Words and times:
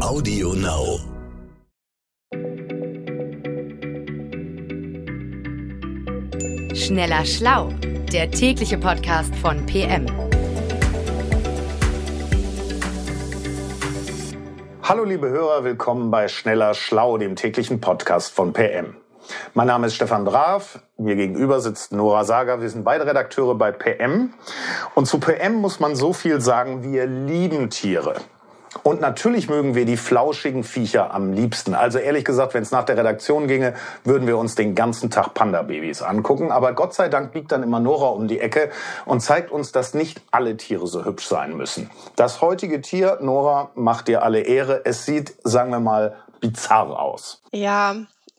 Audio 0.00 0.52
Now. 0.54 1.00
Schneller 6.72 7.24
Schlau, 7.24 7.70
der 8.12 8.30
tägliche 8.30 8.78
Podcast 8.78 9.34
von 9.34 9.66
PM. 9.66 10.06
Hallo 14.84 15.02
liebe 15.02 15.28
Hörer, 15.28 15.64
willkommen 15.64 16.12
bei 16.12 16.28
Schneller 16.28 16.74
Schlau, 16.74 17.18
dem 17.18 17.34
täglichen 17.34 17.80
Podcast 17.80 18.32
von 18.32 18.52
PM. 18.52 18.96
Mein 19.54 19.66
Name 19.66 19.88
ist 19.88 19.96
Stefan 19.96 20.24
Brav, 20.24 20.78
mir 20.96 21.16
gegenüber 21.16 21.60
sitzt 21.60 21.92
Nora 21.92 22.22
Sager, 22.24 22.60
wir 22.60 22.70
sind 22.70 22.84
beide 22.84 23.04
Redakteure 23.04 23.56
bei 23.56 23.72
PM. 23.72 24.32
Und 24.94 25.06
zu 25.06 25.18
PM 25.18 25.56
muss 25.56 25.80
man 25.80 25.96
so 25.96 26.12
viel 26.12 26.40
sagen, 26.40 26.84
wir 26.84 27.06
lieben 27.06 27.68
Tiere. 27.68 28.14
Und 28.82 29.00
natürlich 29.00 29.48
mögen 29.48 29.74
wir 29.74 29.84
die 29.84 29.96
flauschigen 29.96 30.64
Viecher 30.64 31.12
am 31.12 31.32
liebsten. 31.32 31.74
Also 31.74 31.98
ehrlich 31.98 32.24
gesagt, 32.24 32.54
wenn 32.54 32.62
es 32.62 32.70
nach 32.70 32.84
der 32.84 32.96
Redaktion 32.96 33.48
ginge, 33.48 33.74
würden 34.04 34.26
wir 34.26 34.38
uns 34.38 34.54
den 34.54 34.74
ganzen 34.74 35.10
Tag 35.10 35.34
Panda-Babys 35.34 36.02
angucken. 36.02 36.52
Aber 36.52 36.72
Gott 36.74 36.94
sei 36.94 37.08
Dank 37.08 37.32
biegt 37.32 37.52
dann 37.52 37.62
immer 37.62 37.80
Nora 37.80 38.08
um 38.08 38.28
die 38.28 38.40
Ecke 38.40 38.70
und 39.04 39.20
zeigt 39.20 39.50
uns, 39.50 39.72
dass 39.72 39.94
nicht 39.94 40.20
alle 40.30 40.56
Tiere 40.56 40.86
so 40.86 41.04
hübsch 41.04 41.26
sein 41.26 41.56
müssen. 41.56 41.90
Das 42.16 42.40
heutige 42.40 42.80
Tier, 42.80 43.18
Nora, 43.20 43.70
macht 43.74 44.08
dir 44.08 44.22
alle 44.22 44.40
Ehre. 44.40 44.82
Es 44.84 45.04
sieht, 45.04 45.34
sagen 45.44 45.70
wir 45.70 45.80
mal, 45.80 46.16
bizarr 46.40 46.98
aus. 47.00 47.42
Ja, 47.52 47.96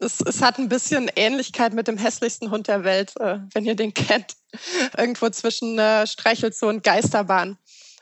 es, 0.00 0.20
es 0.20 0.42
hat 0.42 0.58
ein 0.58 0.68
bisschen 0.68 1.10
Ähnlichkeit 1.14 1.74
mit 1.74 1.88
dem 1.88 1.98
hässlichsten 1.98 2.50
Hund 2.50 2.68
der 2.68 2.84
Welt, 2.84 3.12
äh, 3.20 3.38
wenn 3.52 3.64
ihr 3.64 3.76
den 3.76 3.94
kennt. 3.94 4.36
Irgendwo 4.96 5.28
zwischen 5.30 5.78
äh, 5.78 6.06
Streichelzoo 6.06 6.68
und 6.68 6.82
Geisterbahn. 6.82 7.58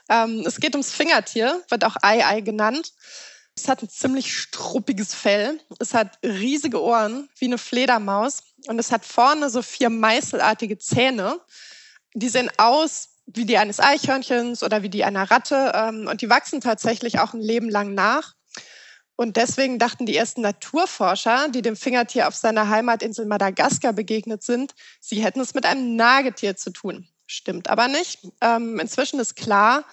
Ähm, 0.08 0.44
es 0.46 0.60
geht 0.60 0.74
ums 0.74 0.92
Fingertier, 0.92 1.62
wird 1.68 1.84
auch 1.84 1.96
Ei-Ei 2.02 2.40
genannt. 2.40 2.92
Es 3.56 3.68
hat 3.68 3.82
ein 3.82 3.88
ziemlich 3.88 4.32
struppiges 4.32 5.14
Fell. 5.14 5.58
Es 5.80 5.92
hat 5.92 6.18
riesige 6.22 6.80
Ohren, 6.82 7.28
wie 7.38 7.46
eine 7.46 7.58
Fledermaus. 7.58 8.42
Und 8.66 8.78
es 8.78 8.92
hat 8.92 9.04
vorne 9.04 9.50
so 9.50 9.62
vier 9.62 9.90
meißelartige 9.90 10.78
Zähne. 10.78 11.40
Die 12.14 12.28
sehen 12.28 12.50
aus 12.56 13.10
wie 13.26 13.44
die 13.44 13.58
eines 13.58 13.80
Eichhörnchens 13.80 14.62
oder 14.62 14.82
wie 14.82 14.88
die 14.88 15.04
einer 15.04 15.30
Ratte. 15.30 15.72
Ähm, 15.74 16.06
und 16.08 16.22
die 16.22 16.30
wachsen 16.30 16.60
tatsächlich 16.60 17.18
auch 17.18 17.34
ein 17.34 17.40
Leben 17.40 17.68
lang 17.68 17.94
nach. 17.94 18.34
Und 19.16 19.36
deswegen 19.36 19.80
dachten 19.80 20.06
die 20.06 20.16
ersten 20.16 20.42
Naturforscher, 20.42 21.48
die 21.48 21.60
dem 21.60 21.74
Fingertier 21.74 22.28
auf 22.28 22.36
seiner 22.36 22.68
Heimatinsel 22.68 23.26
Madagaskar 23.26 23.92
begegnet 23.92 24.44
sind, 24.44 24.74
sie 25.00 25.24
hätten 25.24 25.40
es 25.40 25.54
mit 25.54 25.66
einem 25.66 25.96
Nagetier 25.96 26.56
zu 26.56 26.70
tun. 26.70 27.08
Stimmt 27.28 27.68
aber 27.68 27.88
nicht. 27.88 28.20
Ähm, 28.40 28.80
inzwischen 28.80 29.20
ist 29.20 29.36
klar, 29.36 29.84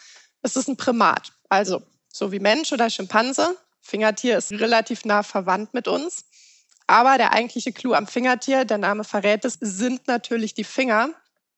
es 0.41 0.55
ist 0.55 0.69
ein 0.69 0.77
Primat. 0.77 1.33
Also 1.49 1.83
so 2.11 2.31
wie 2.31 2.39
Mensch 2.39 2.71
oder 2.71 2.89
Schimpanse. 2.89 3.57
Fingertier 3.81 4.37
ist 4.37 4.51
relativ 4.53 5.03
nah 5.03 5.21
verwandt 5.21 5.73
mit 5.73 5.87
uns. 5.87 6.25
Aber 6.87 7.17
der 7.17 7.33
eigentliche 7.33 7.73
Clou 7.73 7.93
am 7.93 8.07
Fingertier, 8.07 8.63
der 8.63 8.77
Name 8.77 9.03
verrät 9.03 9.43
es, 9.43 9.57
sind 9.59 10.07
natürlich 10.07 10.53
die 10.53 10.63
Finger. 10.63 11.09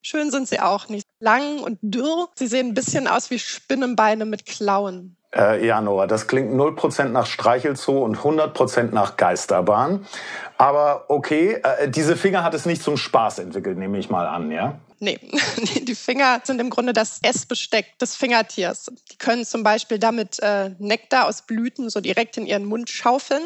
Schön 0.01 0.31
sind 0.31 0.47
sie 0.47 0.59
auch 0.59 0.87
nicht. 0.87 1.05
Lang 1.19 1.59
und 1.59 1.79
dürr. 1.81 2.29
Sie 2.35 2.47
sehen 2.47 2.69
ein 2.69 2.73
bisschen 2.73 3.07
aus 3.07 3.29
wie 3.29 3.39
Spinnenbeine 3.39 4.25
mit 4.25 4.45
Klauen. 4.45 5.16
Äh, 5.37 5.65
ja, 5.65 5.81
Noah, 5.81 6.07
das 6.07 6.27
klingt 6.27 6.51
0% 6.51 7.09
nach 7.09 7.27
Streichelzoo 7.27 8.03
und 8.03 8.17
100% 8.17 8.93
nach 8.93 9.17
Geisterbahn. 9.17 10.05
Aber 10.57 11.05
okay, 11.09 11.61
äh, 11.63 11.89
diese 11.89 12.15
Finger 12.15 12.43
hat 12.43 12.55
es 12.55 12.65
nicht 12.65 12.81
zum 12.81 12.97
Spaß 12.97 13.39
entwickelt, 13.39 13.77
nehme 13.77 13.99
ich 13.99 14.09
mal 14.09 14.27
an, 14.27 14.51
ja? 14.51 14.79
Nee, 14.99 15.19
die 15.83 15.93
Finger 15.93 16.41
sind 16.43 16.59
im 16.59 16.71
Grunde 16.71 16.91
das 16.91 17.19
Essbesteck 17.21 17.99
des 17.99 18.15
Fingertiers. 18.15 18.91
Die 19.11 19.17
können 19.19 19.45
zum 19.45 19.61
Beispiel 19.61 19.99
damit 19.99 20.39
äh, 20.39 20.71
Nektar 20.79 21.27
aus 21.27 21.43
Blüten 21.43 21.91
so 21.91 22.01
direkt 22.01 22.35
in 22.37 22.47
ihren 22.47 22.65
Mund 22.65 22.89
schaufeln. 22.89 23.43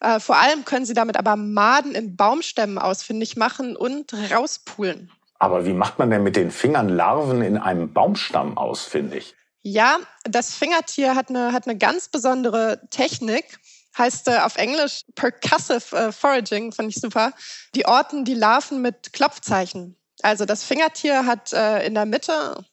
Äh, 0.00 0.20
vor 0.20 0.38
allem 0.38 0.64
können 0.64 0.86
sie 0.86 0.94
damit 0.94 1.18
aber 1.18 1.36
Maden 1.36 1.94
in 1.94 2.16
Baumstämmen 2.16 2.78
ausfindig 2.78 3.36
machen 3.36 3.76
und 3.76 4.14
rauspulen. 4.32 5.12
Aber 5.38 5.66
wie 5.66 5.74
macht 5.74 5.98
man 5.98 6.08
denn 6.08 6.22
mit 6.22 6.34
den 6.34 6.50
Fingern 6.50 6.88
Larven 6.88 7.42
in 7.42 7.58
einem 7.58 7.92
Baumstamm 7.92 8.56
ausfindig? 8.56 9.34
Ja, 9.68 9.98
das 10.22 10.54
Fingertier 10.54 11.16
hat 11.16 11.28
eine, 11.28 11.52
hat 11.52 11.66
eine 11.66 11.76
ganz 11.76 12.06
besondere 12.06 12.80
Technik 12.90 13.58
heißt 13.98 14.28
äh, 14.28 14.38
auf 14.38 14.54
Englisch 14.54 15.02
Percussive 15.16 15.96
äh, 15.96 16.12
Foraging, 16.12 16.70
fand 16.70 16.90
ich 16.90 17.00
super. 17.00 17.32
Die 17.74 17.84
orten 17.84 18.24
die 18.24 18.34
Larven 18.34 18.80
mit 18.80 19.12
Klopfzeichen. 19.12 19.96
Also 20.22 20.44
das 20.44 20.62
Fingertier 20.62 21.26
hat 21.26 21.52
äh, 21.52 21.84
in 21.84 21.94
der 21.94 22.06
Mitte 22.06 22.64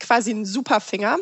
quasi 0.00 0.30
einen 0.30 0.44
Superfinger. 0.44 1.18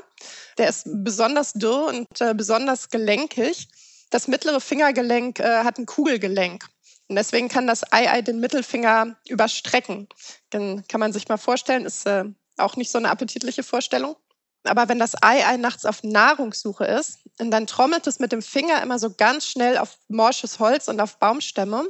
Der 0.56 0.70
ist 0.70 0.84
besonders 0.86 1.52
dürr 1.52 1.88
und 1.88 2.06
äh, 2.20 2.32
besonders 2.32 2.88
gelenkig. 2.88 3.68
Das 4.08 4.26
mittlere 4.26 4.60
Fingergelenk 4.60 5.38
äh, 5.38 5.64
hat 5.64 5.76
ein 5.76 5.84
Kugelgelenk. 5.84 6.66
Und 7.08 7.16
deswegen 7.16 7.48
kann 7.48 7.66
das 7.66 7.92
Ei-Ei 7.92 8.22
den 8.22 8.40
Mittelfinger 8.40 9.16
überstrecken. 9.28 10.08
Dann 10.48 10.88
kann 10.88 11.00
man 11.00 11.12
sich 11.12 11.28
mal 11.28 11.36
vorstellen, 11.36 11.84
ist 11.84 12.06
äh, 12.06 12.24
auch 12.56 12.76
nicht 12.76 12.90
so 12.90 12.96
eine 12.96 13.10
appetitliche 13.10 13.64
Vorstellung. 13.64 14.16
Aber 14.64 14.88
wenn 14.88 14.98
das 14.98 15.14
Ei-Ei 15.22 15.56
nachts 15.56 15.86
auf 15.86 16.02
Nahrungssuche 16.02 16.84
ist, 16.84 17.20
dann 17.38 17.66
trommelt 17.66 18.06
es 18.06 18.18
mit 18.18 18.32
dem 18.32 18.42
Finger 18.42 18.82
immer 18.82 18.98
so 18.98 19.10
ganz 19.10 19.46
schnell 19.46 19.78
auf 19.78 19.98
morsches 20.08 20.58
Holz 20.58 20.88
und 20.88 21.00
auf 21.00 21.18
Baumstämme. 21.18 21.88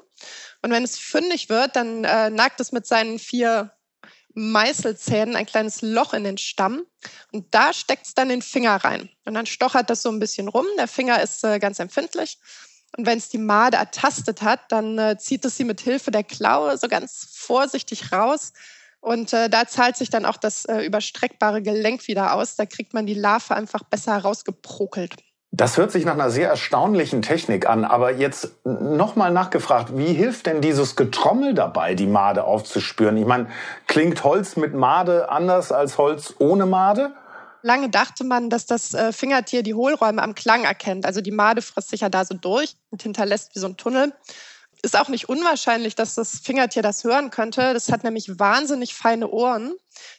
Und 0.62 0.70
wenn 0.70 0.84
es 0.84 0.98
fündig 0.98 1.48
wird, 1.48 1.74
dann 1.74 2.04
äh, 2.04 2.30
nagt 2.30 2.60
es 2.60 2.70
mit 2.70 2.86
seinen 2.86 3.18
vier 3.18 3.72
Meißelzähnen 4.34 5.34
ein 5.34 5.46
kleines 5.46 5.82
Loch 5.82 6.14
in 6.14 6.22
den 6.22 6.38
Stamm 6.38 6.84
und 7.32 7.52
da 7.52 7.72
steckt 7.72 8.06
es 8.06 8.14
dann 8.14 8.28
den 8.28 8.42
Finger 8.42 8.76
rein. 8.76 9.10
Und 9.24 9.34
dann 9.34 9.46
stochert 9.46 9.90
das 9.90 10.02
so 10.02 10.08
ein 10.10 10.20
bisschen 10.20 10.48
rum. 10.48 10.66
Der 10.78 10.88
Finger 10.88 11.20
ist 11.20 11.42
äh, 11.44 11.58
ganz 11.58 11.78
empfindlich. 11.78 12.38
Und 12.96 13.06
wenn 13.06 13.18
es 13.18 13.28
die 13.28 13.38
Made 13.38 13.76
ertastet 13.76 14.42
hat, 14.42 14.60
dann 14.70 14.98
äh, 14.98 15.18
zieht 15.18 15.44
es 15.44 15.56
sie 15.56 15.64
mit 15.64 15.80
Hilfe 15.80 16.10
der 16.10 16.24
Klaue 16.24 16.76
so 16.76 16.88
ganz 16.88 17.28
vorsichtig 17.32 18.12
raus. 18.12 18.52
Und 19.00 19.32
äh, 19.32 19.48
da 19.48 19.66
zahlt 19.66 19.96
sich 19.96 20.10
dann 20.10 20.26
auch 20.26 20.36
das 20.36 20.66
äh, 20.66 20.82
überstreckbare 20.84 21.62
Gelenk 21.62 22.06
wieder 22.06 22.34
aus. 22.34 22.56
Da 22.56 22.66
kriegt 22.66 22.92
man 22.92 23.06
die 23.06 23.14
Larve 23.14 23.54
einfach 23.54 23.82
besser 23.82 24.16
rausgeprokelt. 24.18 25.16
Das 25.52 25.76
hört 25.76 25.90
sich 25.90 26.04
nach 26.04 26.14
einer 26.14 26.30
sehr 26.30 26.48
erstaunlichen 26.48 27.22
Technik 27.22 27.68
an, 27.68 27.84
aber 27.84 28.12
jetzt 28.12 28.52
nochmal 28.64 29.32
nachgefragt, 29.32 29.96
wie 29.96 30.12
hilft 30.12 30.46
denn 30.46 30.60
dieses 30.60 30.94
Getrommel 30.94 31.54
dabei, 31.54 31.96
die 31.96 32.06
Made 32.06 32.44
aufzuspüren? 32.44 33.16
Ich 33.16 33.26
meine, 33.26 33.48
klingt 33.88 34.22
Holz 34.22 34.54
mit 34.54 34.74
Made 34.74 35.28
anders 35.28 35.72
als 35.72 35.98
Holz 35.98 36.34
ohne 36.38 36.66
Made? 36.66 37.12
Lange 37.62 37.90
dachte 37.90 38.22
man, 38.22 38.48
dass 38.48 38.66
das 38.66 38.94
äh, 38.94 39.12
Fingertier 39.12 39.64
die 39.64 39.74
Hohlräume 39.74 40.22
am 40.22 40.36
Klang 40.36 40.62
erkennt. 40.62 41.04
Also 41.04 41.20
die 41.20 41.32
Made 41.32 41.62
frisst 41.62 41.90
sich 41.90 42.02
ja 42.02 42.08
da 42.08 42.24
so 42.24 42.34
durch 42.34 42.76
und 42.90 43.02
hinterlässt 43.02 43.54
wie 43.54 43.58
so 43.58 43.66
ein 43.66 43.76
Tunnel 43.76 44.12
ist 44.82 44.98
auch 44.98 45.08
nicht 45.08 45.28
unwahrscheinlich, 45.28 45.94
dass 45.94 46.14
das 46.14 46.40
Fingertier 46.40 46.82
das 46.82 47.04
hören 47.04 47.30
könnte. 47.30 47.74
Das 47.74 47.90
hat 47.90 48.04
nämlich 48.04 48.38
wahnsinnig 48.38 48.94
feine 48.94 49.28
Ohren. 49.28 49.74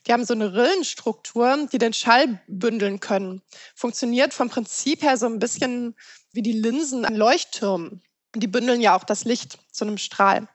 Die 0.06 0.14
haben 0.14 0.26
so 0.26 0.34
eine 0.34 0.54
Rillenstruktur, 0.54 1.68
die 1.72 1.78
den 1.78 1.94
Schall 1.94 2.42
bündeln 2.48 3.00
können. 3.00 3.42
Funktioniert 3.76 4.34
vom 4.34 4.50
Prinzip 4.50 5.02
her 5.02 5.18
so 5.18 5.26
ein 5.26 5.40
bisschen 5.40 5.96
wie 6.32 6.42
die 6.42 6.54
Linsen 6.54 7.06
an 7.06 7.16
Leuchttürmen. 7.16 8.02
Die 8.36 8.48
bündeln 8.48 8.82
ja 8.82 8.96
auch 8.96 9.04
das 9.04 9.26
Licht 9.26 9.58
zu 9.72 9.86
einem 9.86 9.98
Strahl. 9.98 10.48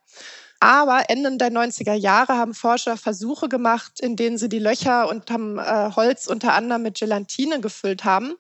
Aber 0.58 1.10
Ende 1.10 1.36
der 1.36 1.52
90er 1.52 1.92
Jahre 1.92 2.36
haben 2.36 2.54
Forscher 2.54 2.96
Versuche 2.96 3.48
gemacht, 3.48 4.00
in 4.00 4.16
denen 4.16 4.38
sie 4.38 4.48
die 4.48 4.58
Löcher 4.58 5.08
unterm 5.08 5.58
äh, 5.58 5.90
Holz 5.94 6.26
unter 6.26 6.54
anderem 6.54 6.82
mit 6.82 6.98
Gelatine 6.98 7.60
gefüllt 7.60 8.04
haben. 8.04 8.32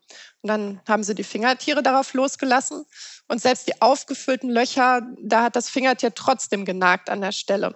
Und 0.42 0.48
dann 0.48 0.80
haben 0.88 1.04
sie 1.04 1.14
die 1.14 1.24
Fingertiere 1.24 1.82
darauf 1.82 2.14
losgelassen. 2.14 2.86
Und 3.28 3.42
selbst 3.42 3.68
die 3.68 3.82
aufgefüllten 3.82 4.48
Löcher, 4.48 5.02
da 5.20 5.42
hat 5.42 5.56
das 5.56 5.68
Fingertier 5.68 6.14
trotzdem 6.14 6.64
genagt 6.64 7.10
an 7.10 7.20
der 7.20 7.32
Stelle. 7.32 7.74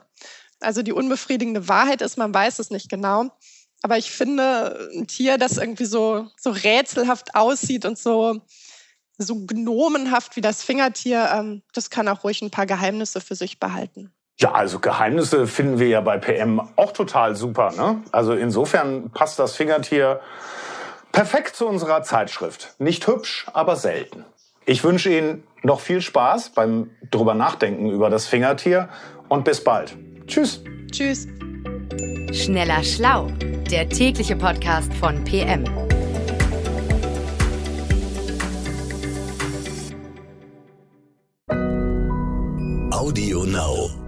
Also 0.60 0.82
die 0.82 0.92
unbefriedigende 0.92 1.68
Wahrheit 1.68 2.00
ist, 2.00 2.16
man 2.16 2.32
weiß 2.32 2.60
es 2.60 2.70
nicht 2.70 2.88
genau. 2.88 3.30
Aber 3.82 3.98
ich 3.98 4.10
finde, 4.10 4.90
ein 4.94 5.06
Tier, 5.06 5.38
das 5.38 5.56
irgendwie 5.56 5.86
so, 5.86 6.28
so 6.38 6.50
rätselhaft 6.50 7.34
aussieht 7.34 7.84
und 7.84 7.98
so, 7.98 8.40
so 9.18 9.46
gnomenhaft 9.46 10.36
wie 10.36 10.42
das 10.42 10.62
Fingertier, 10.62 11.30
ähm, 11.32 11.62
das 11.72 11.90
kann 11.90 12.08
auch 12.08 12.24
ruhig 12.24 12.42
ein 12.42 12.50
paar 12.50 12.66
Geheimnisse 12.66 13.20
für 13.20 13.34
sich 13.34 13.58
behalten. 13.58 14.12
Ja, 14.40 14.52
also 14.52 14.78
Geheimnisse 14.78 15.46
finden 15.46 15.78
wir 15.78 15.88
ja 15.88 16.00
bei 16.00 16.16
PM 16.16 16.62
auch 16.76 16.92
total 16.92 17.36
super. 17.36 17.72
Ne? 17.76 18.00
Also 18.10 18.32
insofern 18.32 19.10
passt 19.10 19.38
das 19.38 19.54
Fingertier 19.54 20.20
perfekt 21.12 21.56
zu 21.56 21.66
unserer 21.66 22.02
Zeitschrift. 22.02 22.74
Nicht 22.78 23.06
hübsch, 23.06 23.46
aber 23.52 23.76
selten. 23.76 24.24
Ich 24.64 24.82
wünsche 24.82 25.10
Ihnen 25.10 25.44
noch 25.62 25.80
viel 25.80 26.00
Spaß 26.00 26.50
beim 26.50 26.90
drüber 27.10 27.34
nachdenken 27.34 27.90
über 27.90 28.08
das 28.08 28.26
Fingertier 28.26 28.88
und 29.28 29.44
bis 29.44 29.62
bald. 29.62 29.94
Tschüss. 30.26 30.62
Tschüss. 30.90 31.28
Schneller 32.32 32.82
Schlau, 32.82 33.26
der 33.70 33.90
tägliche 33.90 34.36
Podcast 34.36 34.94
von 34.94 35.22
PM. 35.24 35.64
Audio 42.90 43.44
Now. 43.44 43.99